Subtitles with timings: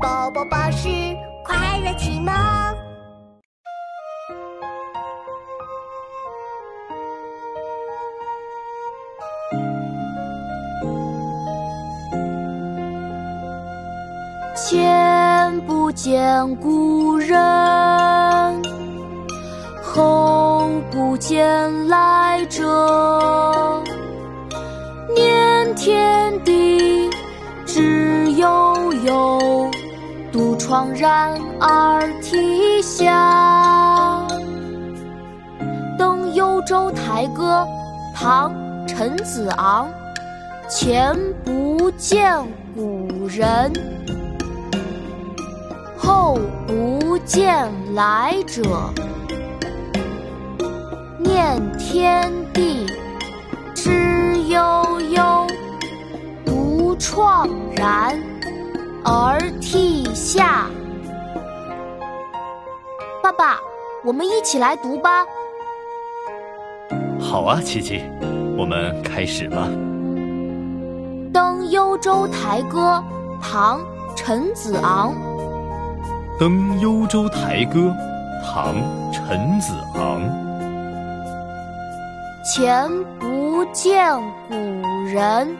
[0.00, 0.88] 宝宝巴士
[1.44, 2.32] 快乐启蒙。
[14.54, 18.62] 前不见古人，
[19.82, 23.82] 后不见来者。
[25.14, 26.57] 念天地
[30.38, 34.24] 独怆然而涕下。
[35.98, 37.66] 《登幽州台歌》
[38.16, 38.52] 唐·
[38.86, 39.88] 陈子昂，
[40.68, 41.12] 前
[41.44, 42.40] 不见
[42.72, 43.72] 古人。
[45.96, 48.62] 后不见来者，
[51.18, 52.86] 念天地
[53.74, 55.46] 之悠悠，
[56.44, 58.16] 独怆然
[59.10, 60.68] 而涕下。
[63.22, 63.58] 爸爸，
[64.04, 65.24] 我们一起来读吧。
[67.18, 68.04] 好啊，琪琪，
[68.54, 69.66] 我们开始吧。
[71.32, 73.02] 《登幽州台歌》
[73.42, 73.80] 唐·
[74.14, 75.14] 陈子昂。
[76.38, 77.78] 《登幽州台歌》
[78.44, 78.74] 唐·
[79.10, 80.20] 陈子昂。
[82.44, 82.86] 前
[83.18, 84.14] 不见
[84.50, 84.54] 古
[85.06, 85.56] 人，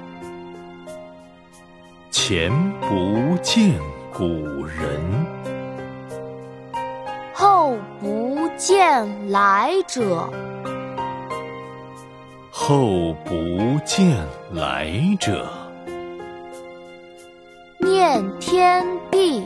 [2.29, 3.73] 前不见
[4.13, 4.27] 古
[4.67, 5.01] 人，
[7.33, 10.29] 后不见来者，
[12.51, 14.15] 后不见
[14.53, 15.49] 来者。
[17.79, 19.43] 念天地。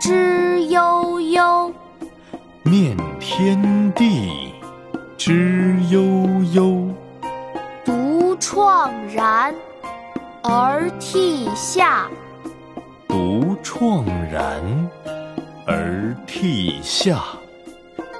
[0.00, 1.74] 之悠悠，
[2.62, 4.54] 念天地
[5.18, 6.00] 之悠
[6.52, 6.88] 悠，
[7.84, 9.52] 独怆然
[10.42, 12.08] 而涕下，
[13.06, 14.62] 独怆然
[15.66, 17.22] 而涕下。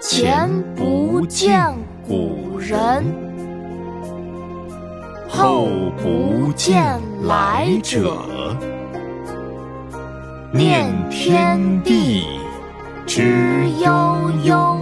[0.03, 1.75] 前不见
[2.07, 3.05] 古人，
[5.29, 5.69] 后
[6.03, 8.23] 不见来者。
[10.53, 12.25] 念天地
[13.07, 14.79] 之悠悠，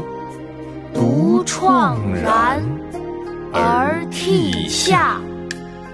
[0.93, 2.61] 独怆然
[3.53, 5.21] 而涕下。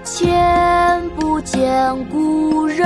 [0.03, 0.29] 千
[1.85, 2.83] 见古人，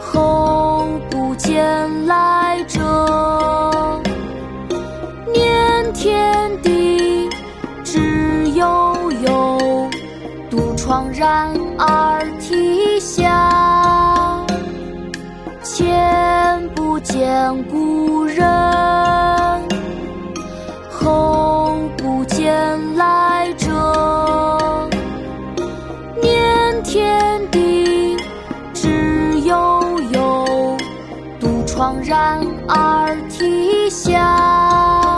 [0.00, 4.00] 后不见来者。
[5.32, 7.28] 念天地
[7.82, 9.90] 之悠悠，
[10.48, 14.46] 独怆然而涕下。
[15.64, 18.46] 前不见古人，
[20.88, 22.54] 后不见
[22.94, 23.23] 来
[26.94, 28.16] 天地
[28.72, 30.78] 之悠悠，
[31.40, 35.13] 独怆然而涕下。